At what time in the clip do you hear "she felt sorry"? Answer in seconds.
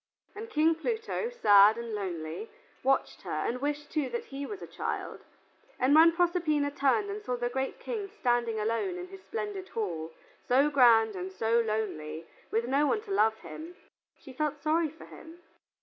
14.19-14.89